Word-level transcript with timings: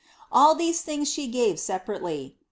All 0.31 0.55
these 0.55 0.81
things 0.81 1.07
she 1.09 1.27
gave 1.27 1.59
separately. 1.59 2.35